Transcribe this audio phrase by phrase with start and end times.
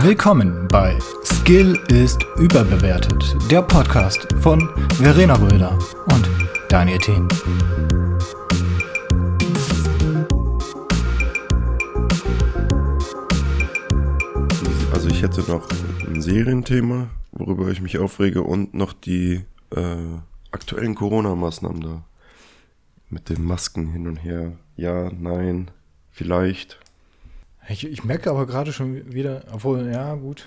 [0.00, 5.76] Willkommen bei Skill ist überbewertet, der Podcast von Verena Röder
[6.06, 6.30] und
[6.68, 7.26] Daniel Thien.
[14.92, 15.68] Also ich hätte noch
[16.06, 19.44] ein Serienthema, worüber ich mich aufrege und noch die
[19.74, 19.96] äh,
[20.52, 22.04] aktuellen Corona-Maßnahmen da.
[23.10, 24.52] Mit den Masken hin und her.
[24.76, 25.72] Ja, nein,
[26.10, 26.78] vielleicht.
[27.68, 30.44] Ich, ich merke aber gerade schon wieder, obwohl, ja, gut.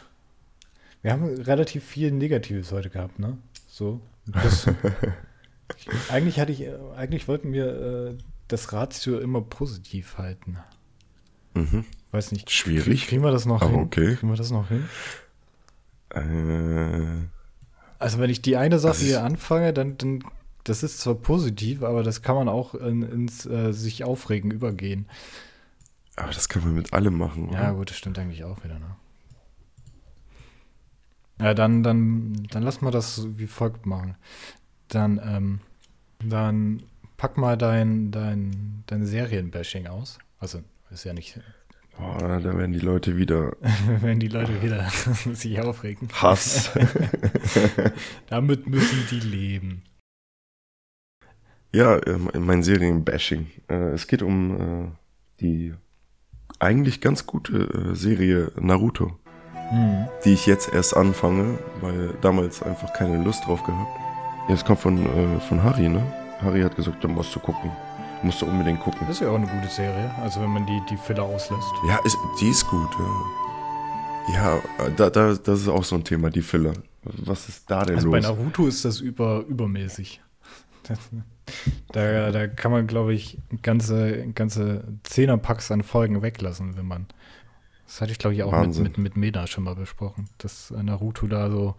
[1.01, 3.37] Wir haben relativ viel Negatives heute gehabt, ne?
[3.67, 4.01] So.
[4.25, 4.67] Das,
[6.09, 10.57] eigentlich hatte ich, eigentlich wollten wir äh, das Ratio immer positiv halten.
[11.53, 11.85] Mhm.
[12.11, 12.51] Weiß nicht.
[12.51, 13.07] Schwierig.
[13.07, 13.79] Kriegen wir das noch Aber hin?
[13.81, 14.15] okay.
[14.15, 14.87] Kriegen wir das noch hin?
[16.09, 17.27] Äh,
[17.99, 20.23] Also wenn ich die eine Sache hier anfange, dann, dann
[20.63, 25.07] das ist zwar positiv, aber das kann man auch in, ins äh, sich aufregen übergehen.
[26.15, 27.61] Aber das kann man mit allem machen, oder?
[27.61, 28.95] Ja, gut, das stimmt eigentlich auch wieder, ne?
[31.39, 34.15] Ja, dann, dann, dann lass mal das wie folgt machen.
[34.89, 35.59] Dann, ähm,
[36.19, 36.83] dann
[37.17, 40.19] pack mal dein, dein, dein Serienbashing aus.
[40.39, 41.39] Also, ist ja nicht,
[41.97, 43.55] Boah, da werden die Leute wieder
[44.01, 44.89] wenn die Leute wieder
[45.33, 46.09] sich aufregen.
[46.13, 46.71] Hass.
[48.27, 49.83] Damit müssen die leben.
[51.73, 53.47] ja, äh, mein Serienbashing.
[53.67, 54.91] Äh, es geht um äh,
[55.41, 55.73] die
[56.61, 59.11] eigentlich ganz gute äh, Serie Naruto,
[59.69, 60.07] Hm.
[60.25, 63.89] die ich jetzt erst anfange, weil damals einfach keine Lust drauf gehabt.
[64.49, 66.03] Es kommt von, äh, von Harry, ne?
[66.41, 67.71] Harry hat gesagt, da musst du gucken.
[68.23, 68.99] Musst du unbedingt gucken.
[69.07, 71.71] Das ist ja auch eine gute Serie, also wenn man die, die Filler auslässt.
[71.87, 74.33] Ja, ist, die ist gut, ja.
[74.35, 74.61] Ja,
[74.97, 76.73] da, da, das ist auch so ein Thema, die Filler.
[77.03, 78.27] Was ist da denn Also bei los?
[78.27, 80.21] Naruto ist das über, übermäßig.
[81.91, 87.07] Da, da kann man, glaube ich, ganze, ganze Zehnerpacks an Folgen weglassen, wenn man.
[87.85, 88.83] Das hatte ich, glaube ich, auch mit, Wahnsinn.
[88.83, 91.75] mit, mit Meda schon mal besprochen, dass äh, Naruto da so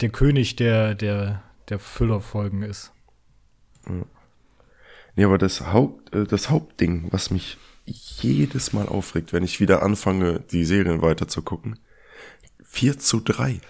[0.00, 2.92] der König der, der, der Füllerfolgen ist.
[5.14, 9.82] Nee, aber das, Haupt, äh, das Hauptding, was mich jedes Mal aufregt, wenn ich wieder
[9.82, 11.78] anfange, die Serien weiter zu gucken,
[12.64, 13.60] 4 zu 3.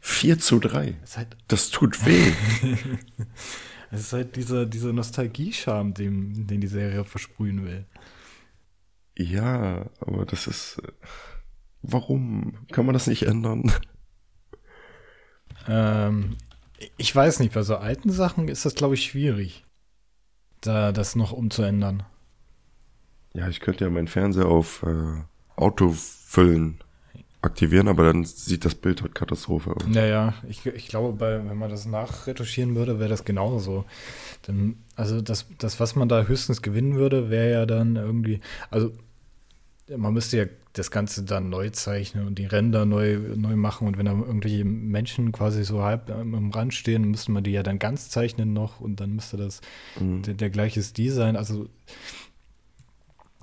[0.00, 0.96] 4 zu 3.
[1.02, 2.32] Es ist halt, Das tut weh.
[3.92, 7.86] es ist halt dieser, dieser Nostalgie-Charme, den, den die Serie versprühen will.
[9.16, 10.82] ja, aber das ist.
[11.82, 12.66] Warum?
[12.72, 13.70] Kann man das nicht ändern?
[15.68, 16.36] Ähm,
[16.96, 19.64] ich weiß nicht, bei so alten Sachen ist das, glaube ich, schwierig,
[20.60, 22.02] da das noch umzuändern.
[23.34, 25.22] Ja, ich könnte ja meinen Fernseher auf äh,
[25.56, 26.82] Autofüllen
[27.42, 29.82] aktivieren, aber dann sieht das Bild halt Katastrophe aus.
[29.86, 33.84] Naja, ich, ich glaube, bei, wenn man das nachretuschieren würde, wäre das genauso.
[34.42, 38.92] Dann, also das, das, was man da höchstens gewinnen würde, wäre ja dann irgendwie, also
[39.96, 40.44] man müsste ja
[40.74, 44.64] das Ganze dann neu zeichnen und die Ränder neu, neu machen und wenn da irgendwelche
[44.64, 48.54] Menschen quasi so halb am am Rand stehen, müsste man die ja dann ganz zeichnen
[48.54, 49.60] noch und dann müsste das
[50.00, 50.22] Mhm.
[50.22, 51.36] der, der gleiche Stil sein.
[51.36, 51.68] Also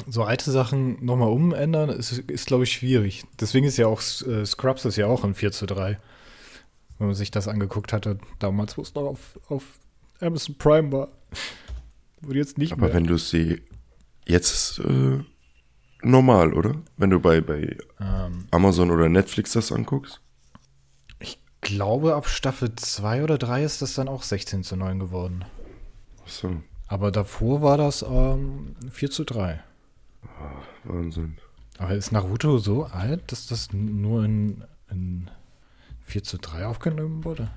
[0.07, 3.23] so alte Sachen nochmal umändern, ist, ist glaube ich, schwierig.
[3.39, 5.99] Deswegen ist ja auch äh, Scrubs ist ja auch ein 4 zu 3.
[6.97, 9.63] Wenn man sich das angeguckt hatte, damals, wo es noch auf, auf
[10.19, 11.07] Amazon Prime war.
[12.21, 12.93] Wurde jetzt nicht Aber mehr.
[12.93, 13.61] wenn du sie
[14.27, 15.19] jetzt äh,
[16.01, 16.75] normal, oder?
[16.97, 20.21] Wenn du bei, bei ähm, Amazon oder Netflix das anguckst?
[21.19, 25.45] ich glaube, ab Staffel 2 oder 3 ist das dann auch 16 zu 9 geworden.
[26.23, 29.61] Achso, Aber davor war das ähm, 4 zu 3.
[30.89, 31.37] Wahnsinn.
[31.77, 35.29] Aber ist Naruto so alt, dass das nur in, in
[36.01, 37.51] 4 zu 3 aufgenommen wurde?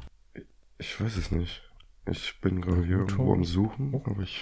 [0.79, 1.63] Ich weiß es nicht.
[2.11, 4.03] Ich bin gerade hier irgendwo am Suchen, Oh.
[4.05, 4.41] aber ich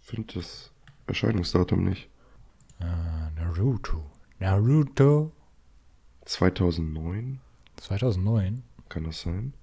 [0.00, 0.70] finde das
[1.06, 2.08] Erscheinungsdatum nicht.
[2.80, 4.04] Ah, Naruto.
[4.38, 5.32] Naruto.
[6.24, 7.40] 2009,
[7.76, 8.62] 2009.
[8.88, 9.54] kann das sein?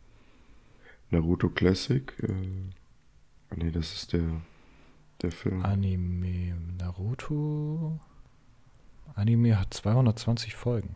[1.10, 2.12] Naruto Classic.
[2.24, 2.32] Äh,
[3.50, 4.42] ah nee, das ist der,
[5.22, 5.64] der Film.
[5.64, 8.00] Anime Naruto.
[9.16, 10.96] Anime hat 220 Folgen.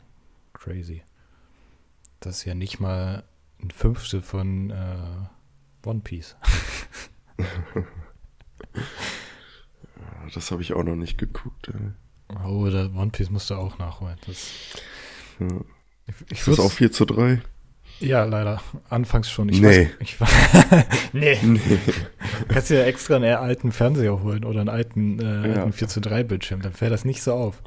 [0.53, 1.03] Crazy.
[2.19, 3.23] Das ist ja nicht mal
[3.61, 6.35] ein Fünftel von äh, One Piece.
[10.33, 11.69] Das habe ich auch noch nicht geguckt.
[11.69, 12.35] Ey.
[12.45, 14.17] Oh, der One Piece musst du auch nachholen.
[14.27, 14.51] Das,
[15.39, 15.47] Ja.
[16.07, 17.41] ich, ich Ist das auch 4 zu 3?
[17.99, 18.61] Ja, leider.
[18.89, 19.49] Anfangs schon.
[19.49, 19.89] Ich Nee.
[19.89, 20.17] Weiß, ich,
[21.13, 21.39] nee.
[21.41, 21.59] Nee.
[22.49, 25.55] Kannst du ja extra einen alten Fernseher holen oder einen alten, äh, Ja.
[25.61, 26.61] alten 4 zu 3 Bildschirm.
[26.61, 27.63] Dann fällt das nicht so auf.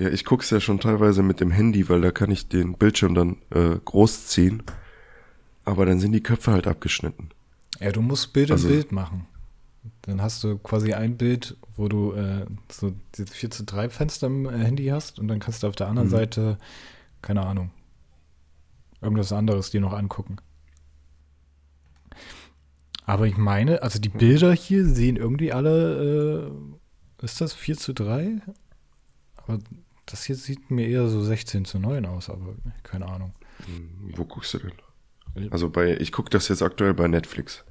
[0.00, 3.14] Ja, ich guck's ja schon teilweise mit dem Handy, weil da kann ich den Bildschirm
[3.14, 4.62] dann äh, groß ziehen.
[5.64, 7.30] Aber dann sind die Köpfe halt abgeschnitten.
[7.80, 9.26] Ja, du musst Bild Also- in Bild machen.
[10.02, 14.26] dann hast du quasi ein Bild, wo du äh, so die 4 zu 3 Fenster
[14.28, 16.12] im äh, Handy hast und dann kannst du auf der anderen Mhm.
[16.12, 16.58] Seite,
[17.22, 17.70] keine Ahnung,
[19.00, 20.36] irgendwas anderes dir noch angucken.
[23.04, 26.50] Aber ich meine, also die Bilder hier sehen irgendwie alle,
[27.20, 28.40] äh, ist das 4 zu 3?
[29.36, 29.58] Aber
[30.10, 33.32] das hier sieht mir eher so 16 zu 9 aus, aber keine Ahnung.
[33.66, 35.50] Hm, Wo guckst du denn?
[35.50, 37.64] Also bei, ich gucke das jetzt aktuell bei Netflix.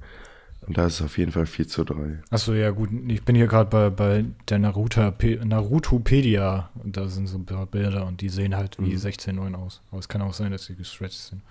[0.66, 2.20] Und da ist es auf jeden Fall 4 zu 3.
[2.30, 5.12] Achso, ja gut, ich bin hier gerade bei, bei der Naruto,
[5.44, 8.98] Narutopedia und da sind so ein paar Bilder und die sehen halt wie Mhm.
[8.98, 9.80] 16.9 aus.
[9.90, 11.42] Aber es kann auch sein, dass sie gestretched sind.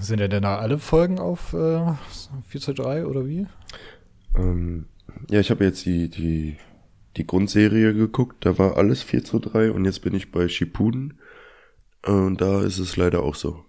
[0.00, 1.80] Sind ja denn da alle Folgen auf äh,
[2.48, 3.46] 4 zu 3 oder wie?
[4.36, 4.86] Ähm,
[5.30, 6.56] ja, ich habe jetzt die, die,
[7.16, 11.20] die Grundserie geguckt, da war alles 4 zu 3 und jetzt bin ich bei Shippuden
[12.02, 13.64] und da ist es leider auch so.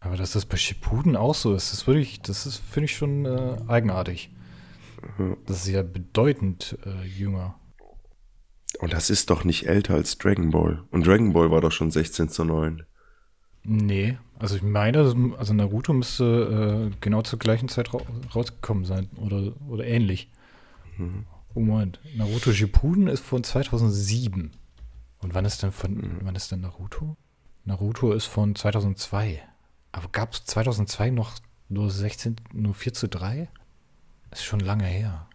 [0.00, 2.96] Aber dass das bei Shippuden auch so ist, das würde ich, das ist, finde ich
[2.96, 4.30] schon äh, eigenartig.
[5.46, 7.58] Das ist ja bedeutend äh, jünger.
[8.78, 10.84] Und das ist doch nicht älter als Dragon Ball.
[10.90, 12.82] Und Dragon Ball war doch schon 16 zu 9.
[13.62, 15.00] Nee, also ich meine,
[15.36, 18.00] also Naruto müsste äh, genau zur gleichen Zeit ra
[18.34, 20.30] rausgekommen sein oder, oder ähnlich.
[20.96, 21.26] Mhm.
[21.54, 24.52] Oh Moment, Naruto Shippuden ist von 2007.
[25.18, 26.18] Und wann ist denn von, Mhm.
[26.22, 27.16] wann ist denn Naruto?
[27.64, 29.42] Naruto ist von 2002.
[29.92, 31.34] Aber gab es 2002 noch
[31.68, 33.48] nur 16, nur 4 zu 3?
[34.30, 35.26] Ist schon lange her.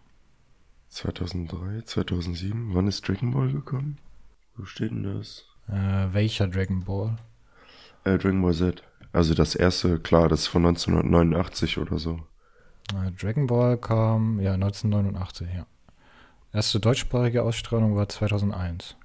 [0.88, 3.98] 2003, 2007, wann ist Dragon Ball gekommen?
[4.56, 5.44] Wo steht denn das?
[5.68, 7.16] Äh, welcher Dragon Ball?
[8.04, 8.82] Äh, Dragon Ball Z.
[9.12, 12.20] Also das erste, klar, das ist von 1989 oder so.
[12.94, 15.66] Äh, Dragon Ball kam, ja, 1989, ja.
[16.52, 18.96] Erste deutschsprachige Ausstrahlung war 2001.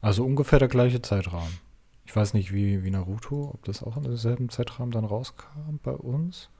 [0.00, 1.58] Also ungefähr der gleiche Zeitrahmen.
[2.04, 5.92] Ich weiß nicht, wie, wie Naruto, ob das auch in demselben Zeitrahmen dann rauskam bei
[5.92, 6.50] uns.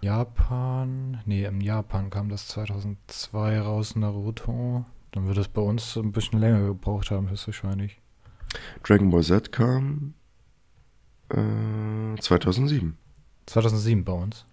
[0.00, 4.84] Japan, nee, im Japan kam das 2002 raus, Naruto.
[5.12, 8.00] Dann wird es bei uns ein bisschen länger gebraucht haben, höchstwahrscheinlich.
[8.82, 10.14] Dragon Ball Z kam
[11.30, 12.96] äh, 2007.
[13.46, 14.44] 2007 bei uns.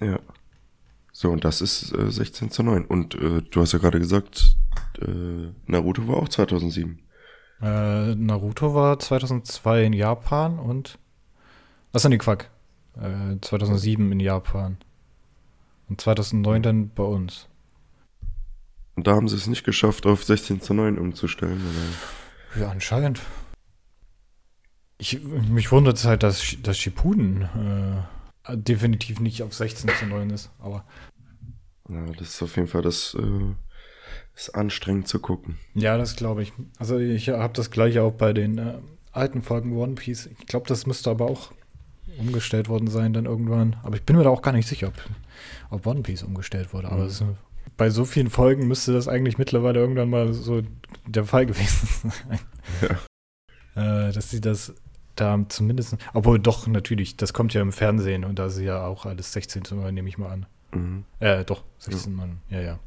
[0.00, 0.18] Ja.
[1.16, 2.86] So, und das ist äh, 16 zu 9.
[2.86, 4.56] Und äh, du hast ja gerade gesagt,
[5.00, 6.98] äh, Naruto war auch 2007.
[7.62, 10.98] Äh, Naruto war 2002 in Japan und.
[11.92, 12.50] Achso, nee, Quack.
[13.00, 14.76] Äh, 2007 in Japan.
[15.88, 17.46] Und 2009 dann bei uns.
[18.96, 21.62] Und da haben sie es nicht geschafft, auf 16 zu 9 umzustellen.
[21.62, 22.60] Oder?
[22.60, 23.20] Ja, anscheinend.
[24.98, 28.02] Ich, mich wundert es halt, dass, dass Shippuden äh,
[28.50, 30.50] definitiv nicht auf 16 zu 9 ist.
[30.58, 30.84] Aber
[31.88, 33.54] Ja, das ist auf jeden Fall das äh,
[34.36, 35.58] ist anstrengend zu gucken.
[35.74, 36.52] ja, das glaube ich.
[36.78, 38.74] Also ich habe das gleiche auch bei den äh,
[39.12, 40.26] alten Folgen One Piece.
[40.38, 41.52] Ich glaube, das müsste aber auch
[42.18, 43.76] umgestellt worden sein dann irgendwann.
[43.82, 44.94] Aber ich bin mir da auch gar nicht sicher, ob,
[45.70, 46.88] ob One Piece umgestellt wurde.
[46.90, 47.08] Aber Mhm.
[47.08, 47.24] es,
[47.76, 50.62] bei so vielen Folgen müsste das eigentlich mittlerweile irgendwann mal so
[51.06, 52.38] der Fall gewesen sein.
[53.76, 54.74] Äh, dass sie das
[55.16, 59.06] da zumindest, obwohl doch natürlich, das kommt ja im Fernsehen und da ist ja auch
[59.06, 60.46] alles 16 zu 9, nehme ich mal an.
[60.72, 61.04] Mhm.
[61.20, 62.78] Äh, doch, 16 zu 9, ja, ja.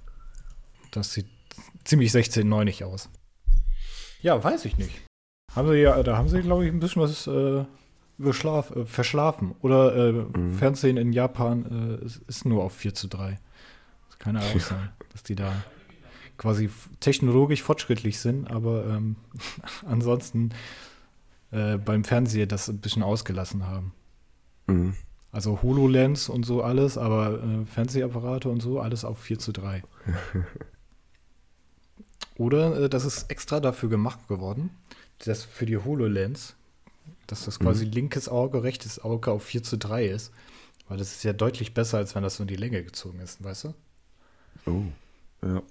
[0.92, 1.28] Das sieht
[1.84, 3.10] ziemlich 16-9 aus.
[4.22, 5.02] Ja, weiß ich nicht.
[5.56, 7.64] Haben sie ja, da haben sie, glaube ich, ein bisschen was äh,
[8.18, 9.56] überschlaf, äh, verschlafen.
[9.62, 10.54] Oder äh, Mhm.
[10.56, 13.40] Fernsehen in Japan äh, ist, ist nur auf 4 zu 3.
[14.10, 15.52] Das kann ja auch sein, dass die da
[16.38, 16.70] quasi
[17.00, 19.16] technologisch fortschrittlich sind, aber ähm,
[19.86, 20.52] ansonsten
[21.52, 23.94] äh, beim Fernseher das ein bisschen ausgelassen haben.
[24.68, 24.96] Mhm.
[25.32, 29.84] Also HoloLens und so alles, aber äh, Fernsehapparate und so, alles auf 4 zu 3.
[32.38, 34.70] Oder äh, das ist extra dafür gemacht geworden,
[35.20, 36.56] dass für die HoloLens,
[37.28, 40.32] dass das quasi linkes Auge, rechtes Auge auf 4 zu 3 ist.
[40.88, 43.44] Weil das ist ja deutlich besser, als wenn das so in die Länge gezogen ist,
[43.44, 43.74] weißt du?
[44.66, 44.84] Oh.
[45.42, 45.62] Ja.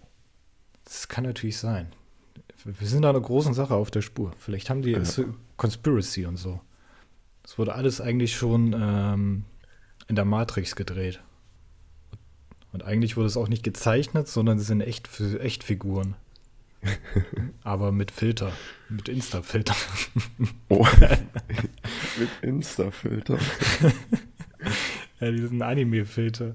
[0.84, 1.92] Das kann natürlich sein.
[2.64, 4.32] Wir sind da einer großen Sache auf der Spur.
[4.38, 5.02] Vielleicht haben die Ja.
[5.56, 6.60] Conspiracy und so.
[7.42, 9.44] Das wurde alles eigentlich schon ähm,
[10.08, 11.20] in der Matrix gedreht.
[12.72, 16.16] Und eigentlich wurde es auch nicht gezeichnet, sondern es sind echt, Echtfiguren.
[17.62, 18.52] Aber mit Filter,
[18.88, 19.74] mit Insta-Filter.
[20.68, 20.84] Oh.
[22.18, 23.38] Mit Insta-Filter.
[25.20, 26.54] ja, diesen Anime-Filter.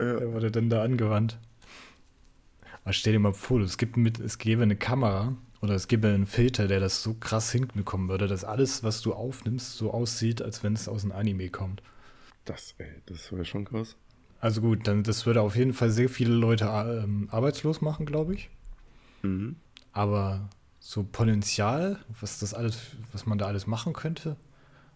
[0.00, 0.16] Ja.
[0.18, 1.38] Der wurde dann da angewandt.
[2.84, 6.08] Aber stell dir mal vor, es, gibt mit, es gäbe eine Kamera oder es gäbe
[6.08, 10.42] einen Filter, der das so krass hinbekommen würde, dass alles, was du aufnimmst, so aussieht,
[10.42, 11.82] als wenn es aus einem Anime kommt.
[12.44, 13.96] Das, ey, das wäre schon krass.
[14.40, 18.34] Also gut, dann das würde auf jeden Fall sehr viele Leute ähm, arbeitslos machen, glaube
[18.34, 18.50] ich.
[19.22, 19.56] Mhm.
[19.92, 20.50] Aber
[20.80, 22.78] so Potenzial, was das alles,
[23.12, 24.36] was man da alles machen könnte,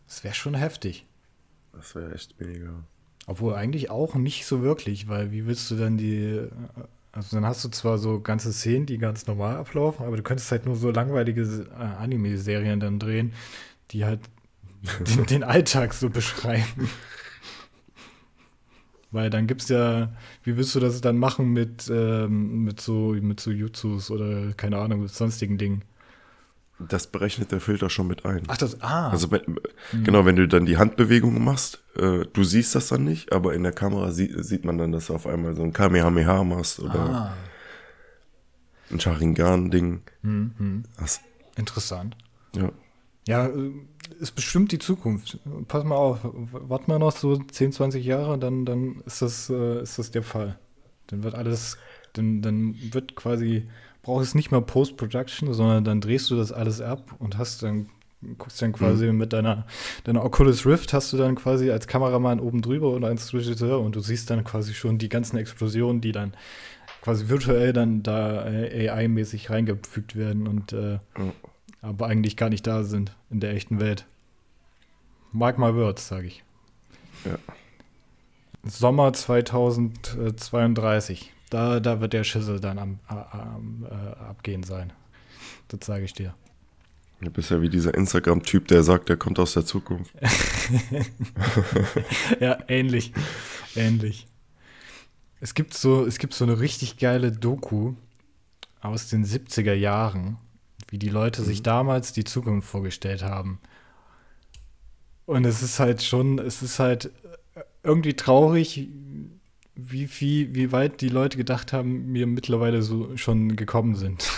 [0.07, 1.07] das wäre schon heftig.
[1.73, 2.85] Das wäre echt mega.
[3.27, 6.47] Obwohl eigentlich auch nicht so wirklich, weil wie willst du dann die.
[7.19, 10.53] Also dann hast du zwar so ganze Szenen, die ganz normal ablaufen, aber du könntest
[10.53, 13.33] halt nur so langweilige äh, Anime-Serien dann drehen,
[13.91, 14.21] die halt
[15.01, 16.89] den, den Alltag so beschreiben.
[19.11, 20.13] Weil dann gibt es ja,
[20.45, 24.79] wie willst du das dann machen mit, ähm, mit so mit so Jutsus oder keine
[24.79, 25.83] Ahnung, mit sonstigen Dingen?
[26.81, 28.43] Das berechnet der Filter schon mit ein.
[28.47, 29.11] Ach, das, ah.
[29.11, 30.05] Also mhm.
[30.05, 33.65] genau, wenn du dann die Handbewegung machst, äh, du siehst das dann nicht, aber in
[33.65, 37.01] der Kamera sie, sieht man dann, dass du auf einmal so ein Kamehameha machst oder
[37.01, 37.35] ah.
[38.91, 40.03] ein Sharingan-Ding.
[40.23, 40.85] Mhm.
[41.57, 42.17] Interessant.
[42.55, 42.71] Ja.
[43.29, 43.73] Ja, äh,
[44.21, 45.39] ist bestimmt die Zukunft.
[45.69, 49.83] Pass mal auf, warte mal noch so 10, 20 Jahre, dann, dann ist, das, äh,
[49.83, 50.59] ist das der Fall.
[51.09, 51.77] Dann wird alles,
[52.15, 53.69] dann, dann wird quasi,
[54.03, 57.89] brauchst es nicht mehr Post-Production, sondern dann drehst du das alles ab und hast dann,
[58.39, 59.19] guckst dann quasi mhm.
[59.19, 59.67] mit deiner,
[60.05, 63.97] deiner Oculus Rift, hast du dann quasi als Kameramann oben drüber und als Regisseur und
[63.97, 66.35] du siehst dann quasi schon die ganzen Explosionen, die dann
[67.03, 71.33] quasi virtuell dann da äh, AI-mäßig reingefügt werden und äh, mhm
[71.81, 74.07] aber eigentlich gar nicht da sind in der echten Welt.
[75.33, 76.43] Mark my words, sage ich.
[77.25, 77.39] Ja.
[78.65, 81.33] Sommer 2032.
[81.51, 84.93] Da, da wird der Schüssel dann am, am äh, abgehen sein.
[85.69, 86.35] Das sage ich dir.
[87.21, 90.13] Du bist ja wie dieser Instagram-Typ, der sagt, der kommt aus der Zukunft.
[92.41, 93.13] ja, ähnlich.
[93.75, 94.27] Ähnlich.
[95.41, 97.95] Es gibt, so, es gibt so eine richtig geile Doku
[98.81, 100.39] aus den 70er Jahren
[100.89, 101.47] wie die Leute mhm.
[101.47, 103.61] sich damals die Zukunft vorgestellt haben.
[105.27, 107.11] Und es ist halt schon, es ist halt
[107.83, 108.89] irgendwie traurig,
[109.81, 114.29] wie viel, wie weit die Leute gedacht haben, wir mittlerweile so schon gekommen sind.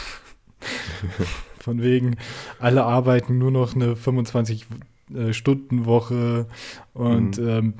[1.58, 2.18] Von wegen,
[2.58, 6.46] alle arbeiten nur noch eine 25-Stunden-Woche
[6.94, 7.48] äh, und mhm.
[7.48, 7.72] ähm,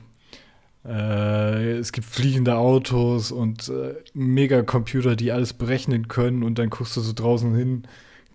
[0.87, 6.97] äh, es gibt fliegende Autos und äh, Megacomputer, die alles berechnen können und dann guckst
[6.97, 7.83] du so draußen hin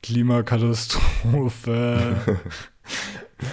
[0.04, 2.16] Klimakatastrophe,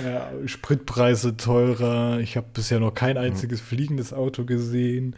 [0.04, 2.20] ja, Spritpreise teurer.
[2.20, 5.16] Ich habe bisher noch kein einziges fliegendes Auto gesehen.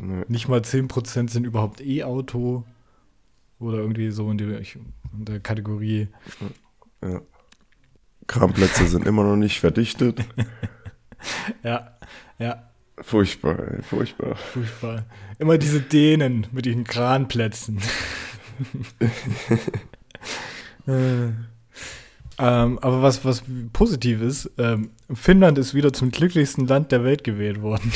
[0.00, 0.24] Nee.
[0.28, 2.64] Nicht mal 10% sind überhaupt E-Auto.
[3.58, 6.08] Oder irgendwie so in, die, in der Kategorie.
[7.02, 7.22] Ja.
[8.26, 10.24] Kramplätze sind immer noch nicht verdichtet.
[11.62, 11.96] ja,
[12.38, 12.70] ja.
[13.00, 14.36] Furchtbar, ey, furchtbar.
[14.36, 15.04] Furchtbar.
[15.38, 17.80] Immer diese Dänen mit ihren Kranplätzen.
[20.86, 21.32] Äh.
[22.38, 27.24] Ähm, aber was, was positiv ist, ähm, Finnland ist wieder zum glücklichsten Land der Welt
[27.24, 27.90] gewählt worden.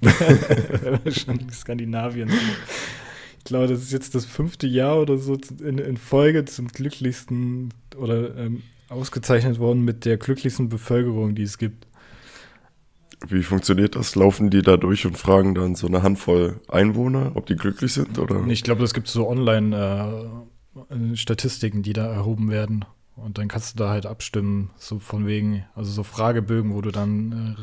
[0.00, 2.40] Wenn wir schon in Skandinavien sind.
[3.38, 7.72] Ich glaube, das ist jetzt das fünfte Jahr oder so in, in Folge zum glücklichsten
[7.96, 11.86] oder ähm, ausgezeichnet worden mit der glücklichsten Bevölkerung, die es gibt.
[13.28, 14.14] Wie funktioniert das?
[14.16, 18.18] Laufen die da durch und fragen dann so eine Handvoll Einwohner, ob die glücklich sind?
[18.18, 18.46] Oder?
[18.48, 20.30] Ich glaube, es gibt so online
[20.90, 22.84] äh, die da erhoben werden.
[23.16, 26.90] Und dann kannst du da halt abstimmen, so von wegen, also so Fragebögen, wo du
[26.90, 27.62] dann äh,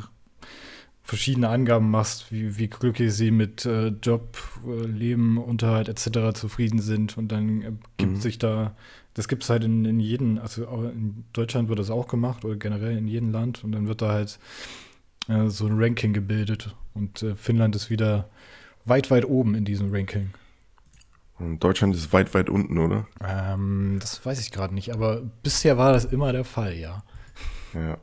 [1.04, 6.34] verschiedene Angaben machst, wie, wie glücklich sie mit äh, Job, äh, Leben, Unterhalt etc.
[6.40, 7.18] zufrieden sind.
[7.18, 8.22] Und dann äh, gibt mhm.
[8.22, 8.76] sich da,
[9.14, 12.56] das gibt es halt in, in jedem, also in Deutschland wird das auch gemacht oder
[12.56, 13.64] generell in jedem Land.
[13.64, 14.40] Und dann wird da halt
[15.28, 16.74] äh, so ein Ranking gebildet.
[16.94, 18.30] Und äh, Finnland ist wieder
[18.86, 20.30] weit, weit oben in diesem Ranking.
[21.60, 23.08] Deutschland ist weit, weit unten, oder?
[23.24, 27.04] Ähm, das weiß ich gerade nicht, aber bisher war das immer der Fall, ja.
[27.74, 27.98] Ja.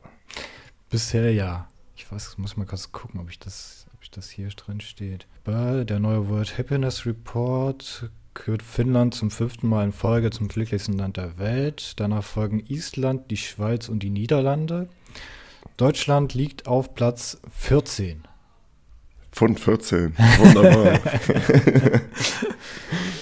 [0.89, 1.67] Bisher ja.
[1.95, 5.27] Ich weiß, muss mal kurz gucken, ob ich das, ob ich das hier drin steht.
[5.45, 11.17] Der neue World Happiness Report gehört Finnland zum fünften Mal in Folge zum glücklichsten Land
[11.17, 11.93] der Welt.
[11.97, 14.89] Danach folgen Island, die Schweiz und die Niederlande.
[15.77, 18.23] Deutschland liegt auf Platz 14.
[19.31, 20.15] Von 14.
[20.17, 20.99] Wunderbar.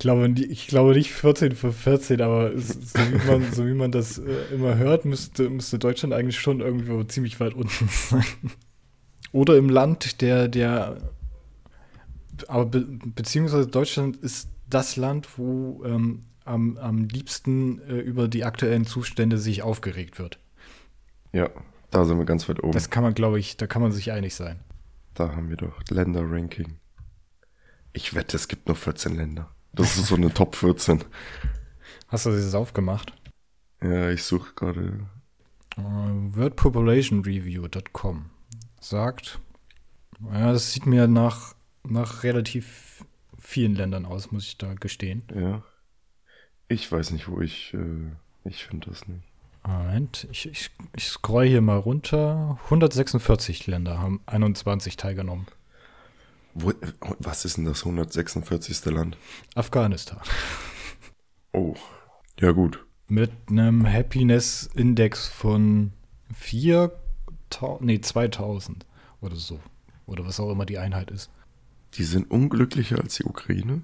[0.00, 4.18] glaube, ich glaube nicht 14 für 14, aber so wie man, so wie man das
[4.18, 8.24] äh, immer hört, müsste, müsste Deutschland eigentlich schon irgendwo ziemlich weit unten sein.
[9.30, 10.96] Oder im Land, der, der,
[12.48, 18.44] aber be, beziehungsweise Deutschland ist das Land, wo ähm, am, am liebsten äh, über die
[18.44, 20.40] aktuellen Zustände sich aufgeregt wird.
[21.32, 21.50] Ja,
[21.90, 22.72] da sind wir ganz weit oben.
[22.72, 24.58] Das kann man, glaube ich, da kann man sich einig sein.
[25.14, 26.78] Da haben wir doch Länder-Ranking.
[27.92, 29.50] Ich wette, es gibt nur 14 Länder.
[29.72, 31.04] Das ist so eine Top 14.
[32.08, 33.12] Hast du das aufgemacht?
[33.82, 35.06] Ja, ich suche gerade.
[35.78, 38.30] Uh, WordPopulationReview.com
[38.80, 39.40] sagt,
[40.32, 43.04] ja, das sieht mir nach, nach relativ
[43.38, 45.22] vielen Ländern aus, muss ich da gestehen.
[45.34, 45.62] Ja.
[46.68, 48.10] Ich weiß nicht, wo ich, äh,
[48.44, 49.24] ich finde das nicht.
[49.66, 52.58] Moment, ich, ich, ich scroll hier mal runter.
[52.64, 55.46] 146 Länder haben 21 teilgenommen.
[56.54, 56.72] Wo,
[57.18, 58.84] was ist denn das 146.
[58.86, 59.16] Land?
[59.54, 60.20] Afghanistan.
[61.52, 61.74] Oh,
[62.38, 62.84] ja gut.
[63.08, 65.92] Mit einem Happiness-Index von
[66.34, 66.92] 4,
[67.80, 68.86] nee, 2000
[69.20, 69.60] oder so.
[70.06, 71.30] Oder was auch immer die Einheit ist.
[71.94, 73.82] Die sind unglücklicher als die Ukraine?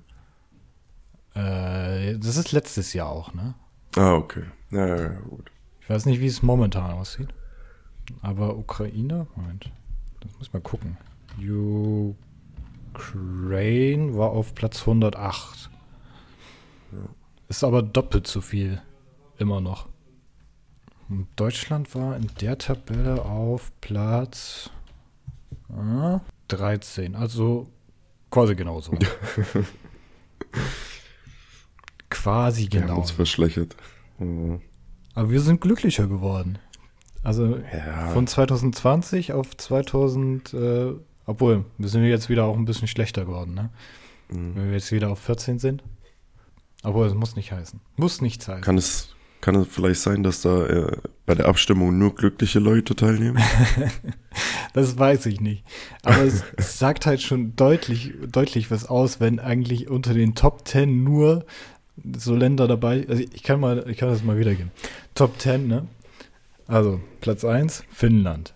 [1.34, 3.54] Äh, das ist letztes Jahr auch, ne?
[3.96, 4.44] Ah, okay.
[4.70, 5.50] Ja, ja, gut.
[5.80, 7.28] Ich weiß nicht, wie es momentan aussieht.
[8.22, 9.70] Aber Ukraine, Moment,
[10.20, 10.96] das muss mal gucken.
[12.96, 15.70] Ukraine war auf Platz 108.
[16.92, 16.98] Ja.
[17.48, 18.80] Ist aber doppelt so viel.
[19.38, 19.88] Immer noch.
[21.08, 24.70] Und Deutschland war in der Tabelle auf Platz
[25.68, 27.14] äh, 13.
[27.14, 27.68] Also
[28.30, 28.92] quasi genauso.
[32.10, 32.86] quasi genau.
[32.86, 33.76] Wir haben uns verschlechtert.
[34.18, 34.62] Mhm.
[35.14, 36.58] Aber wir sind glücklicher geworden.
[37.22, 38.08] Also ja.
[38.08, 40.92] von 2020 auf 2000, äh,
[41.26, 43.70] obwohl, wir sind jetzt wieder auch ein bisschen schlechter geworden, ne?
[44.30, 44.54] Mhm.
[44.54, 45.82] Wenn wir jetzt wieder auf 14 sind.
[46.82, 47.80] Obwohl, es muss nicht heißen.
[47.96, 48.62] Muss nichts heißen.
[48.62, 52.94] Kann es, kann es vielleicht sein, dass da äh, bei der Abstimmung nur glückliche Leute
[52.94, 53.42] teilnehmen?
[54.72, 55.64] das weiß ich nicht.
[56.02, 60.66] Aber es, es, sagt halt schon deutlich, deutlich was aus, wenn eigentlich unter den Top
[60.68, 61.44] 10 nur
[62.16, 63.06] so Länder dabei.
[63.08, 64.70] Also ich kann mal, ich kann das mal wiedergeben.
[65.14, 65.88] Top 10, ne?
[66.68, 68.55] Also, Platz 1, Finnland.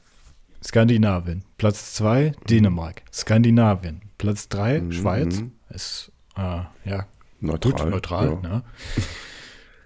[0.62, 1.44] Skandinavien.
[1.58, 3.02] Platz 2, Dänemark.
[3.12, 4.02] Skandinavien.
[4.18, 4.92] Platz 3, mhm.
[4.92, 5.42] Schweiz.
[5.70, 7.06] Ist, äh, ja,
[7.40, 7.72] neutral.
[7.72, 8.48] Gut, neutral, ja.
[8.48, 8.62] ne?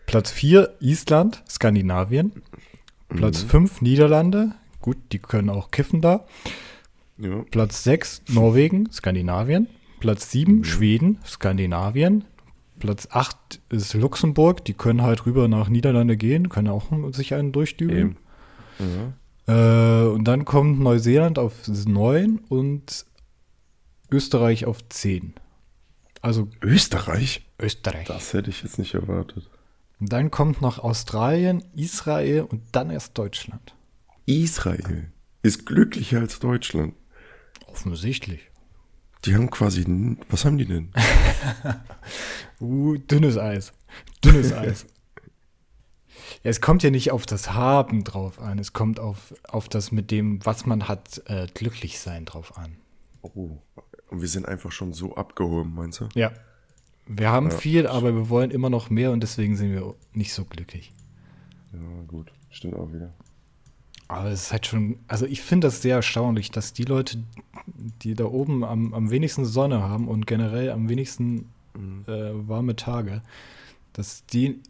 [0.06, 2.42] Platz 4, Island, Skandinavien.
[3.08, 3.88] Platz 5, mhm.
[3.88, 4.52] Niederlande.
[4.80, 6.26] Gut, die können auch kiffen da.
[7.18, 7.44] Ja.
[7.50, 9.68] Platz 6, Norwegen, Skandinavien.
[10.00, 10.64] Platz 7, mhm.
[10.64, 12.24] Schweden, Skandinavien.
[12.80, 17.52] Platz 8 ist Luxemburg, die können halt rüber nach Niederlande gehen, können auch sich einen
[17.52, 18.16] durchdübeln.
[18.78, 19.14] Mhm.
[19.46, 23.06] Äh, und dann kommt Neuseeland auf 9 und
[24.10, 25.34] Österreich auf 10.
[26.22, 27.46] Also Österreich?
[27.60, 28.06] Österreich.
[28.06, 29.50] Das hätte ich jetzt nicht erwartet.
[30.00, 33.74] Und dann kommt noch Australien, Israel und dann erst Deutschland.
[34.26, 36.94] Israel ist glücklicher als Deutschland.
[37.66, 38.50] Offensichtlich.
[39.24, 39.84] Die haben quasi,
[40.28, 40.92] was haben die denn?
[42.60, 43.72] uh, dünnes Eis.
[44.22, 44.86] Dünnes Eis.
[46.42, 49.92] Ja, es kommt ja nicht auf das Haben drauf an, es kommt auf, auf das
[49.92, 52.76] mit dem, was man hat, äh, glücklich sein drauf an.
[53.22, 53.58] Oh,
[54.10, 56.08] und wir sind einfach schon so abgehoben, meinst du?
[56.14, 56.32] Ja.
[57.06, 57.56] Wir haben ja.
[57.56, 60.92] viel, aber wir wollen immer noch mehr und deswegen sind wir nicht so glücklich.
[61.72, 62.32] Ja, gut.
[62.50, 63.12] Stimmt auch wieder.
[64.08, 67.22] Aber es ist halt schon, also ich finde das sehr erstaunlich, dass die Leute,
[68.02, 72.04] die da oben am, am wenigsten Sonne haben und generell am wenigsten mhm.
[72.06, 73.22] äh, warme Tage,
[73.92, 74.60] dass die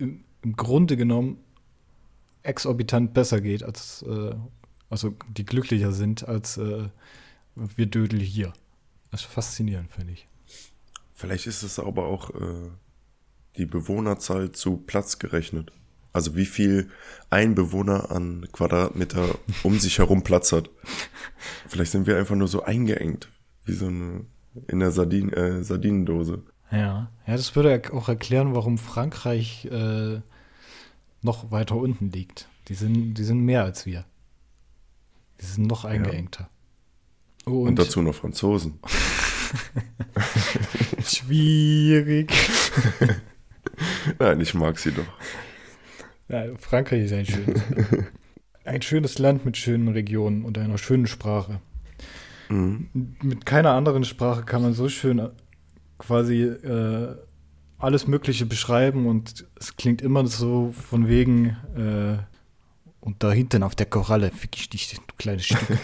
[0.45, 1.39] im, Grunde genommen
[2.43, 4.35] exorbitant besser geht, als äh,
[4.91, 6.89] also die glücklicher sind als äh,
[7.55, 8.53] wir Dödel hier.
[9.11, 10.29] Das ist faszinierend, finde ich.
[11.15, 12.71] Vielleicht ist es aber auch äh,
[13.57, 15.73] die Bewohnerzahl zu Platz gerechnet.
[16.13, 16.91] Also wie viel
[17.31, 20.71] ein Bewohner an Quadratmeter um sich herum Platz hat.
[21.69, 23.29] Vielleicht sind wir einfach nur so eingeengt,
[23.65, 24.27] wie so eine
[24.69, 26.43] in der Sardin, äh, Sardinendose.
[26.71, 30.21] Ja, ja, das würde auch erklären, warum Frankreich äh,
[31.25, 32.49] noch weiter unten liegt.
[32.69, 34.05] Die sind, die sind mehr als wir.
[35.41, 36.49] Die sind noch eingeengter.
[37.47, 37.53] Ja.
[37.53, 38.79] Und, und dazu noch Franzosen.
[41.05, 42.33] Schwierig.
[44.19, 45.07] Nein, ich mag sie doch.
[46.29, 47.63] Ja, Frankreich ist ein schönes,
[48.65, 51.61] ein schönes Land mit schönen Regionen und einer schönen Sprache.
[52.49, 52.89] Mhm.
[53.23, 55.29] Mit keiner anderen Sprache kann man so schön
[55.99, 57.17] quasi äh,
[57.79, 62.23] alles Mögliche beschreiben und es klingt immer so von wegen äh,
[63.01, 65.61] und da hinten auf der Koralle fick ich dich, du kleines Stück.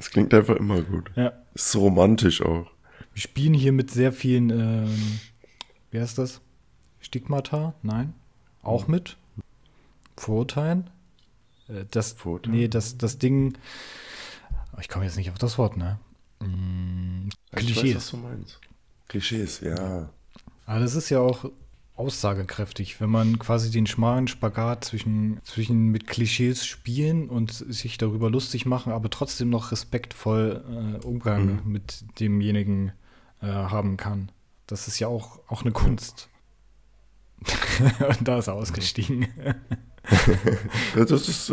[0.00, 1.10] Es klingt einfach immer gut.
[1.14, 1.34] Ja.
[1.52, 2.70] Ist so romantisch auch.
[3.12, 5.20] Wir spielen hier mit sehr vielen, ähm,
[5.90, 6.40] wie heißt das?
[7.00, 7.74] Stigmata?
[7.82, 8.14] Nein.
[8.62, 9.18] Auch mit.
[10.16, 10.88] Vorurteilen.
[11.68, 12.56] Äh, das, Vorurteilen?
[12.56, 13.58] Nee, das, das Ding.
[14.80, 15.98] Ich komme jetzt nicht auf das Wort, ne?
[16.40, 17.76] Mm, Klischees.
[17.76, 18.60] Ich weiß, was du meinst.
[19.10, 20.08] Klischees, ja.
[20.66, 21.50] Aber das ist ja auch
[21.96, 28.30] aussagekräftig, wenn man quasi den schmalen Spagat zwischen, zwischen mit Klischees spielen und sich darüber
[28.30, 30.64] lustig machen, aber trotzdem noch respektvoll
[31.02, 31.72] äh, Umgang mhm.
[31.72, 32.92] mit demjenigen
[33.42, 34.30] äh, haben kann.
[34.66, 36.28] Das ist ja auch, auch eine Kunst.
[38.08, 39.26] und da ist er ausgestiegen.
[40.94, 41.52] das ist,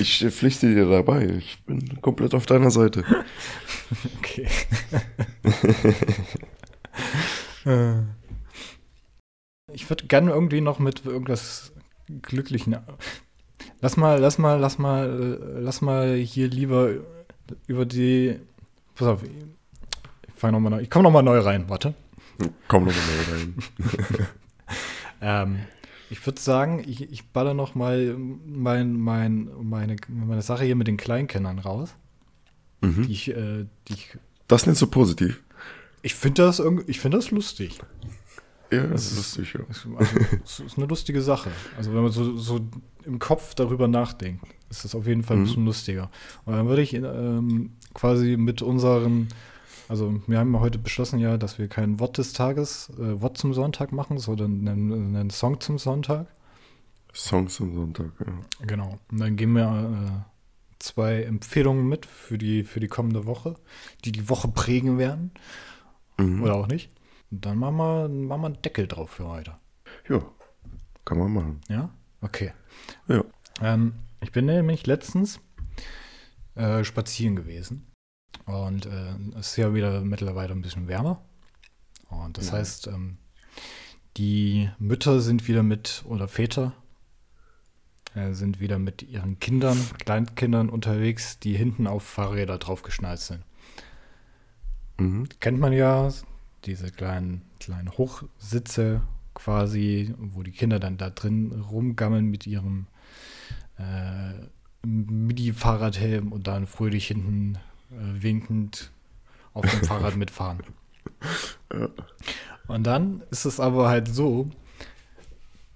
[0.00, 1.26] ich pflichte dir dabei.
[1.38, 3.04] Ich bin komplett auf deiner Seite.
[4.18, 4.48] Okay.
[7.64, 8.02] Äh.
[9.72, 11.72] ich würde gerne irgendwie noch mit irgendwas
[12.22, 12.76] Glücklichen.
[13.80, 16.90] Lass mal, lass mal, lass mal, lass mal hier lieber
[17.66, 18.38] über die.
[18.94, 19.30] Pass auf, ich
[20.34, 20.80] fange nochmal neu.
[20.82, 21.94] Ich komme nochmal neu rein, warte.
[22.68, 23.54] Komm nochmal neu rein.
[25.20, 25.58] ähm,
[26.10, 30.86] ich würde sagen, ich, ich baller noch mal mein, mein, meine, meine Sache hier mit
[30.86, 31.94] den Kleinkindern raus.
[32.82, 33.06] Mhm.
[33.06, 35.42] Die ich, äh, die ich, Das ist nicht so positiv.
[36.02, 37.78] Ich finde das, ich find das lustig.
[38.70, 39.60] Ja, das ist lustig, ja.
[39.68, 41.50] Es- Also, es ist eine lustige Sache.
[41.76, 42.60] Also wenn man so, so
[43.04, 45.44] im Kopf darüber nachdenkt, ist das auf jeden Fall ein Mhm.
[45.44, 46.10] bisschen lustiger.
[46.46, 49.28] Und dann würde ich ähm, quasi mit unseren,
[49.88, 53.36] also wir haben ja heute beschlossen ja, dass wir kein Wort des Tages, äh, Wort
[53.36, 56.26] zum Sonntag machen, sondern einen, einen Song zum Sonntag.
[57.14, 58.66] Songs am Sonntag, ja.
[58.66, 58.98] Genau.
[59.10, 60.32] Und dann geben wir äh,
[60.78, 63.56] zwei Empfehlungen mit für die, für die kommende Woche,
[64.06, 65.30] die die Woche prägen werden.
[66.22, 66.42] Mhm.
[66.42, 66.90] Oder auch nicht.
[67.30, 69.56] Und dann machen wir, machen wir einen Deckel drauf für heute.
[70.08, 70.22] Ja,
[71.04, 71.60] kann man machen.
[71.68, 71.90] Ja?
[72.20, 72.52] Okay.
[73.08, 73.24] Ja.
[73.60, 75.40] Ähm, ich bin nämlich letztens
[76.54, 77.86] äh, spazieren gewesen.
[78.46, 81.22] Und äh, es ist ja wieder mittlerweile ein bisschen wärmer.
[82.10, 82.54] Und das Ja.
[82.54, 83.18] heißt, ähm,
[84.16, 86.74] die Mütter sind wieder mit, oder Väter
[88.14, 93.44] äh, sind wieder mit ihren Kindern, Kleinkindern unterwegs, die hinten auf Fahrräder draufgeschnallt sind.
[95.02, 95.28] Mhm.
[95.40, 96.08] Kennt man ja,
[96.64, 99.02] diese kleinen, kleinen Hochsitze
[99.34, 102.86] quasi, wo die Kinder dann da drin rumgammeln mit ihrem
[103.78, 107.58] äh, Midi-Fahrradhelm und dann fröhlich hinten
[107.90, 108.92] äh, winkend
[109.54, 110.60] auf dem Fahrrad mitfahren.
[112.68, 114.50] Und dann ist es aber halt so,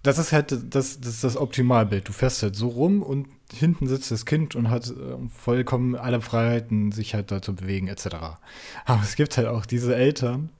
[0.07, 2.09] das ist halt das, das, das Optimalbild.
[2.09, 4.93] Du fährst halt so rum und hinten sitzt das Kind und hat äh,
[5.35, 8.07] vollkommen alle Freiheiten, sich halt da zu bewegen, etc.
[8.85, 10.51] Aber es gibt halt auch diese Eltern,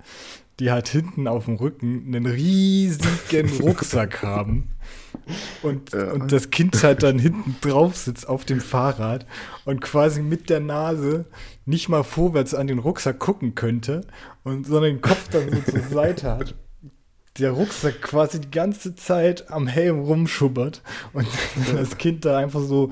[0.59, 4.71] die halt hinten auf dem Rücken einen riesigen Rucksack haben.
[5.63, 6.13] Und, Ja.
[6.13, 9.27] und das Kind halt dann hinten drauf sitzt auf dem Fahrrad
[9.65, 11.27] und quasi mit der Nase
[11.65, 14.03] nicht mal vorwärts an den Rucksack gucken könnte,
[14.45, 16.55] und, sondern den Kopf dann so zur Seite hat.
[17.39, 21.27] Der Rucksack quasi die ganze Zeit am Helm rumschubbert und
[21.75, 22.91] das Kind da einfach so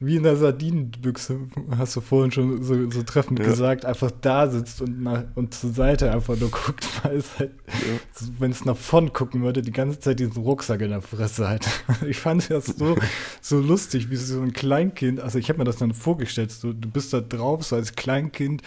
[0.00, 1.40] wie in der Sardinenbüchse,
[1.76, 3.46] hast du vorhin schon so, so treffend Ja.
[3.46, 7.50] gesagt, einfach da sitzt und, nach, und zur Seite einfach nur guckt, weil es halt,
[7.66, 8.26] Ja.
[8.38, 11.66] wenn es nach vorn gucken würde, die ganze Zeit diesen Rucksack in der Fresse hat.
[12.06, 12.94] Ich fand das so,
[13.40, 16.88] so lustig, wie so ein Kleinkind, also ich habe mir das dann vorgestellt, so, du
[16.88, 18.62] bist da drauf, so als Kleinkind,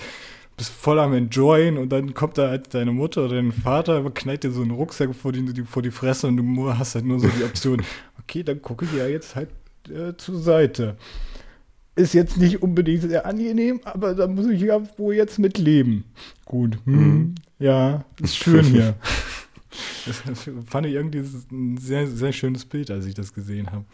[0.58, 4.44] bist voll am Enjoyen und dann kommt da halt deine Mutter oder dein Vater, knallt
[4.44, 7.28] dir so einen Rucksack vor die, vor die Fresse und du hast halt nur so
[7.28, 7.82] die Option,
[8.20, 9.50] okay, dann gucke ich ja jetzt halt
[9.90, 10.98] äh, zur Seite.
[11.96, 16.06] Ist jetzt nicht unbedingt sehr angenehm, aber da muss ich ja wohl jetzt mit leben.
[16.46, 17.36] Gut, hm, Mhm.
[17.60, 18.96] ja, ist schön hier.
[20.06, 21.20] Das fand ich irgendwie
[21.52, 23.86] ein sehr, sehr schönes Bild, als ich das gesehen habe.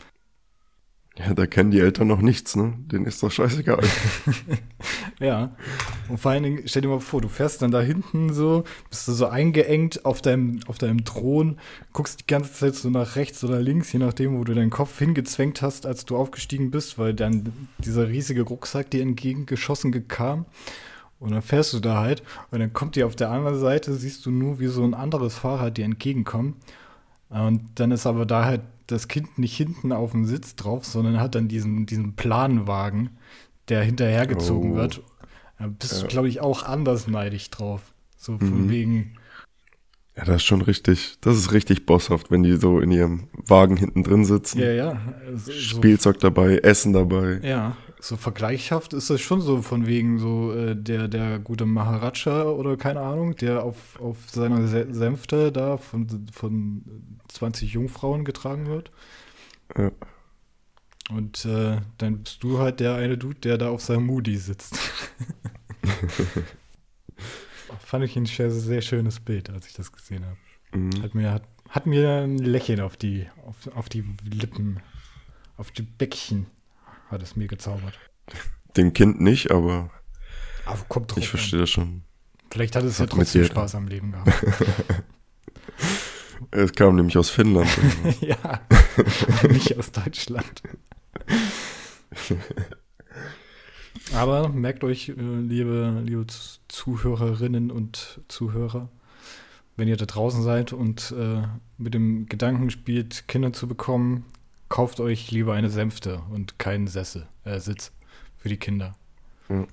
[1.18, 2.74] Ja, da kennen die Eltern noch nichts, ne?
[2.92, 3.82] Denen ist doch scheißegal.
[5.20, 5.56] Ja.
[6.10, 9.08] Und vor allen Dingen, stell dir mal vor, du fährst dann da hinten so, bist
[9.08, 11.58] du so eingeengt auf deinem, auf deinem Thron,
[11.92, 15.00] guckst die ganze Zeit so nach rechts oder links, je nachdem, wo du deinen Kopf
[15.00, 20.46] hingezwängt hast, als du aufgestiegen bist, weil dann dieser riesige Rucksack dir entgegengeschossen kam.
[21.20, 24.24] Und dann fährst du da halt und dann kommt dir auf der anderen Seite, siehst
[24.28, 26.56] du nur, wie so ein anderes Fahrrad dir entgegenkommt.
[27.30, 31.20] Und dann ist aber da halt das Kind nicht hinten auf dem Sitz drauf, sondern
[31.20, 33.12] hat dann diesen, diesen Planwagen,
[33.70, 34.76] der hinterhergezogen Oh.
[34.76, 35.02] wird.
[35.60, 36.08] Da bist du, Ja.
[36.08, 37.82] glaube ich, auch anders neidig drauf.
[38.18, 38.70] So von Mhm.
[38.70, 39.14] wegen,
[40.16, 41.18] Ja, das ist schon richtig.
[41.22, 44.60] Das ist richtig bosshaft, wenn die so in ihrem Wagen hinten drin sitzen.
[44.60, 45.02] ja, ja.
[45.36, 47.40] So, Spielzeug dabei, Essen dabei.
[47.44, 52.46] ja, so vergleichhaft ist das schon so von wegen so äh, der, der gute Maharaja
[52.46, 56.82] oder keine Ahnung, der auf, auf seiner Se Sänfte da von, von
[57.38, 58.92] 20 Jungfrauen getragen wird.
[59.78, 59.92] Ja.
[61.10, 64.78] Und äh, dann bist du halt der eine Dude, der da auf seinem Moody sitzt.
[67.80, 70.38] Fand ich ein sehr, sehr schönes Bild, als ich das gesehen habe.
[70.74, 71.02] Mhm.
[71.02, 74.82] Hat mir, hat, hat mir ein Lächeln auf die, auf, auf die Lippen,
[75.56, 76.48] auf die Bäckchen
[77.10, 77.98] hat es mir gezaubert.
[78.76, 79.90] Dem Kind nicht, aber
[80.66, 82.04] Aber kommt drauf ich verstehe das schon.
[82.52, 84.34] Vielleicht hat es ja trotzdem Spaß am Leben gehabt.
[86.52, 87.70] Es kam nämlich aus Finnland.
[88.22, 88.62] ja,
[89.50, 90.62] nicht aus Deutschland.
[94.14, 96.26] Aber merkt euch, äh, liebe, liebe
[96.68, 98.90] Zuhörerinnen und Zuhörer,
[99.76, 101.44] wenn ihr da draußen seid und äh,
[101.78, 104.26] mit dem Gedanken spielt, Kinder zu bekommen,
[104.70, 107.92] kauft euch lieber eine Sänfte und keinen Sessel, äh, Sitz
[108.38, 108.96] für die Kinder.
[109.50, 109.66] Ja.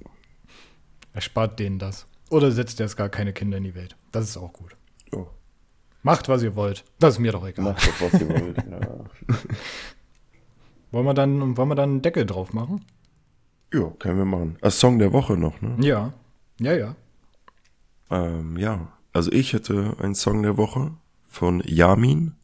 [1.12, 2.06] Erspart denen das.
[2.30, 3.96] Oder setzt erst gar keine Kinder in die Welt.
[4.10, 4.76] Das ist auch gut.
[5.12, 5.26] Ja.
[6.04, 6.84] Macht, was ihr wollt.
[7.00, 7.64] Das ist mir doch egal.
[7.64, 8.58] Macht was ihr wollt.
[8.70, 9.04] Ja.
[10.92, 12.84] Wollen wir dann, wollen wir dann einen Deckel drauf machen?
[13.72, 14.56] ja, können wir machen.
[14.60, 15.76] Als Song der Woche noch, ne?
[15.80, 16.12] Ja.
[16.60, 16.96] Ja, ja.
[18.10, 20.92] Ähm, ja, also ich hätte einen Song der Woche
[21.26, 22.36] von Yamin,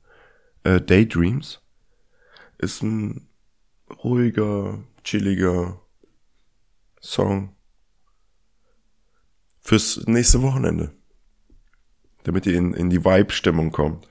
[0.64, 1.60] äh, Daydreams.
[2.58, 3.28] Ist ein
[4.02, 5.80] ruhiger, chilliger
[7.00, 7.54] Song
[9.60, 10.92] fürs nächste Wochenende.
[12.24, 14.06] Damit ihr in, in die Vibe-Stimmung kommt.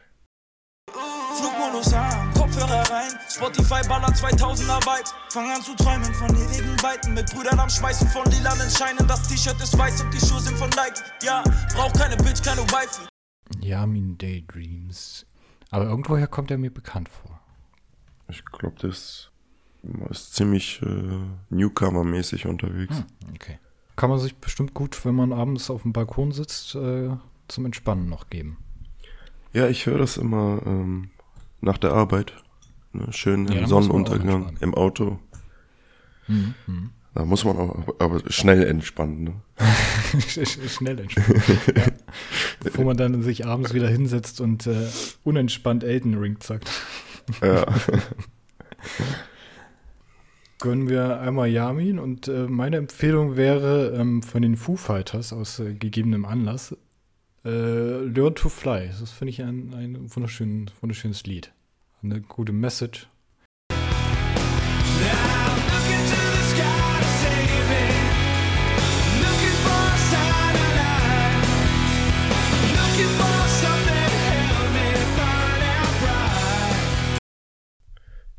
[0.91, 5.09] Flugmodus an, Kopfhörer rein, Spotify ballert 2000er Vibe.
[5.29, 9.07] Fang an zu träumen von ewigen Weiten, mit Brüdern am Schweißen von lilanen Scheinen.
[9.07, 11.01] Das T-Shirt ist weiß und die Schuhe sind von Nike.
[11.23, 11.43] Ja,
[11.73, 13.07] brauch keine Bitch, keine Wife.
[13.61, 15.25] Yamin Daydreams.
[15.71, 17.39] Aber irgendwoher kommt er mir bekannt vor.
[18.27, 19.31] Ich glaube, das
[20.09, 21.19] ist ziemlich äh,
[21.49, 22.97] Newcomer-mäßig unterwegs.
[22.97, 23.59] Hm, okay.
[23.95, 27.09] Kann man sich bestimmt gut, wenn man abends auf dem Balkon sitzt, äh,
[27.49, 28.57] zum Entspannen noch geben.
[29.53, 31.09] Ja, ich höre das immer ähm,
[31.61, 32.33] nach der Arbeit.
[32.93, 35.19] Ne, schön im Sonnenuntergang, im Auto.
[36.27, 36.89] Mhm, mhm.
[37.15, 39.23] Da muss man auch aber schnell entspannen.
[39.23, 39.33] Ne?
[40.45, 41.41] Schnell entspannen.
[41.75, 41.83] ja.
[42.63, 44.87] Bevor man dann sich abends wieder hinsetzt und äh,
[45.23, 46.69] unentspannt Elden Ring zackt.
[47.41, 47.65] Ja.
[50.59, 55.59] Gönnen wir einmal Yamin und äh, meine Empfehlung wäre ähm, von den Foo Fighters aus
[55.59, 56.75] äh, gegebenem Anlass
[57.45, 58.89] äh, Learn to Fly.
[58.99, 61.53] Das finde ich ein, ein wunderschön, wunderschönes Lied.
[62.01, 63.07] Eine gute Message.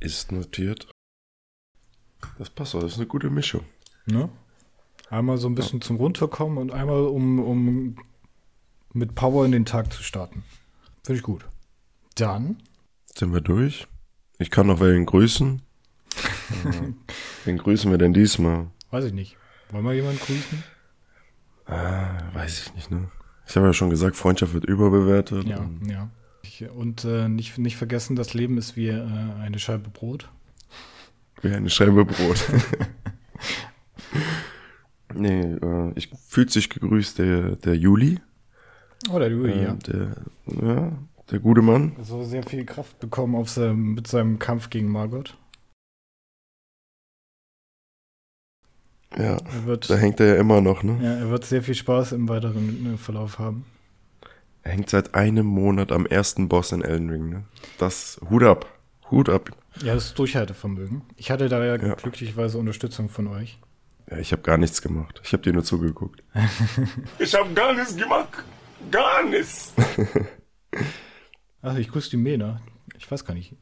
[0.03, 0.91] Ist notiert.
[2.39, 3.65] Das passt auch, das ist eine gute Mischung.
[4.07, 4.31] Ne?
[5.11, 7.97] Einmal so ein bisschen zum Runterkommen und einmal um, um
[8.93, 10.43] mit Power in den Tag zu starten.
[11.05, 11.47] Finde ich gut.
[12.17, 12.57] Dann
[13.15, 13.87] Sind wir durch?
[14.39, 15.63] Ich kann noch wen grüßen.
[17.45, 18.67] Wen grüßen wir denn diesmal?
[18.91, 19.37] weiß ich nicht.
[19.71, 20.65] Wollen wir jemanden grüßen?
[21.67, 23.09] Ah, weiß ich nicht, ne?
[23.47, 25.47] Ich habe ja schon gesagt, Freundschaft wird überbewertet.
[25.47, 26.11] Ja, Und ja.
[26.75, 30.29] Und äh, nicht, nicht vergessen, das Leben ist wie äh, eine Scheibe Brot.
[31.43, 32.45] Wie eine Scheibe Brot.
[35.15, 38.21] nee, äh, ich fühlt sich gegrüßt der, der Juli.
[39.11, 39.73] Oder du, Äh, ja.
[39.75, 40.93] Der, ja,
[41.31, 41.97] der gute Mann.
[42.03, 45.37] So sehr viel Kraft bekommen auf seinem, mit seinem Kampf gegen Margot.
[49.17, 50.99] Ja, Er wird, da hängt er ja immer noch, ne?
[51.03, 53.65] ja, er wird sehr viel Spaß im weiteren äh, Verlauf haben.
[54.63, 57.45] Er hängt seit einem Monat am ersten Boss in Elden Ring, ne?
[57.79, 58.67] Das, Hut ab.
[59.11, 59.51] Hut ab.
[59.83, 61.03] Ja, das Durchhaltevermögen.
[61.17, 61.95] Ich hatte da ja, Ja.
[61.95, 63.59] glücklicherweise Unterstützung von euch.
[64.09, 65.21] Ja, ich habe gar nichts gemacht.
[65.25, 66.23] Ich habe dir nur zugeguckt.
[67.19, 68.45] ich habe gar nichts gemacht.
[68.91, 69.73] Gar nichts.
[71.63, 72.61] Ach, ich grüße die Mena.
[72.97, 73.55] Ich weiß gar nicht.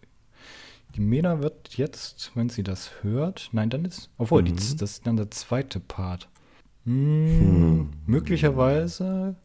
[0.94, 5.06] Die Mena wird jetzt, wenn sie das hört, nein, dann ist, obwohl, die, das ist
[5.06, 6.28] dann der zweite Part.
[6.84, 9.36] Hm, Möglicherweise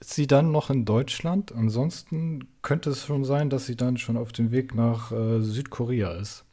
[0.00, 1.52] ist sie dann noch in Deutschland.
[1.52, 6.12] Ansonsten könnte es schon sein, dass sie dann schon auf dem Weg nach äh, Südkorea
[6.12, 6.44] ist.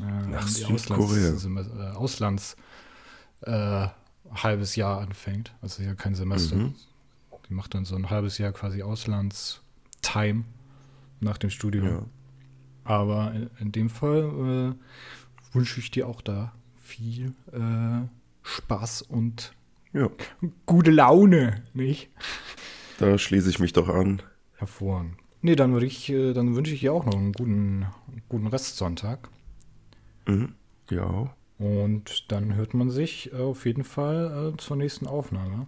[0.00, 1.32] Äh, Nach Südkorea.
[1.34, 2.56] Auslands, äh, Auslands
[3.42, 3.88] äh,
[4.34, 5.54] halbes Jahr anfängt.
[5.60, 6.56] Also ja kein Semester.
[6.56, 6.74] Mhm.
[7.48, 10.44] Die macht dann so ein halbes Jahr quasi Auslandstime
[11.20, 11.86] nach dem Studium.
[11.86, 12.06] Ja.
[12.84, 18.06] Aber in, in dem Fall äh, wünsche ich dir auch da viel äh,
[18.42, 19.54] Spaß und
[19.92, 20.08] ja,
[20.66, 22.10] gute Laune, nicht?
[22.98, 24.22] da schließe ich mich doch an.
[24.56, 25.16] Hervorragend.
[25.42, 27.86] Nee, dann würde ich, äh, dann wünsche ich dir auch noch einen guten,
[28.28, 29.28] guten Restsonntag.
[30.26, 30.54] Mhm.
[30.88, 31.34] Ja.
[31.58, 35.66] Und dann hört man sich äh, auf jeden Fall äh, zur nächsten Aufnahme.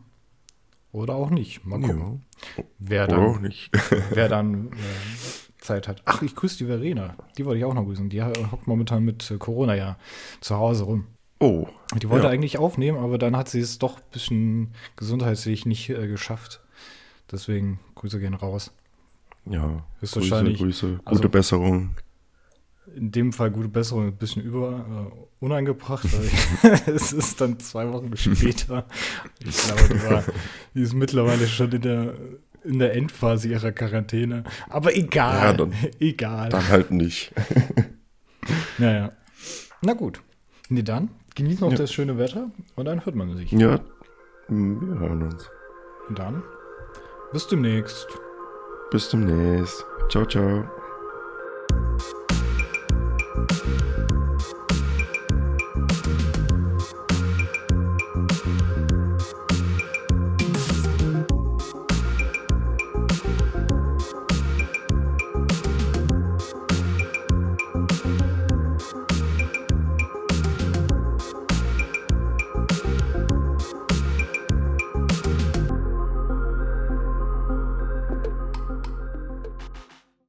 [0.95, 1.67] Oder auch nicht.
[1.67, 2.23] Mal gucken.
[2.57, 2.65] ja.
[2.79, 3.71] Wer Oder dann, auch nicht.
[4.11, 6.03] wer dann äh, Zeit hat.
[6.05, 7.17] Ach, ich grüße die Verena.
[7.37, 8.09] Die wollte ich auch noch grüßen.
[8.09, 9.99] Die hockt momentan mit äh, Corona ja
[10.41, 11.07] zu Hause rum.
[11.41, 11.67] Oh.
[12.01, 12.33] Die wollte Ja.
[12.33, 16.61] eigentlich aufnehmen, aber dann hat sie es doch ein bisschen gesundheitlich nicht äh, geschafft.
[17.33, 18.73] Deswegen Grüße gehen raus.
[19.47, 19.85] Ja.
[19.99, 20.21] Grüße,
[20.55, 20.89] Grüße.
[20.89, 21.97] Gute also- Besserung.
[22.95, 27.91] In dem Fall gute Besserung, ein bisschen über äh, uneingebracht, weil es ist dann zwei
[27.93, 28.85] Wochen später.
[29.45, 30.25] Ich glaube, die, war,
[30.75, 32.15] die ist mittlerweile schon in der,
[32.63, 34.45] in der Endphase ihrer Quarantäne.
[34.69, 35.43] Aber egal.
[35.43, 36.49] Ja, dann- egal.
[36.51, 37.33] Dann halt nicht.
[38.77, 39.13] Naja.
[39.81, 40.21] Na gut.
[40.69, 41.79] Nee, dann genießt noch Ja.
[41.79, 43.51] das schöne Wetter und dann hört man sich.
[43.53, 43.81] Ja.
[44.49, 45.49] Wir hören uns.
[46.11, 46.43] Und dann
[47.33, 48.07] bis demnächst.
[48.91, 49.85] Bis demnächst.
[50.11, 50.65] Ciao, ciao.